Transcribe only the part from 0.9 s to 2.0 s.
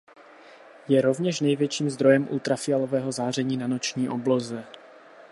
rovněž největším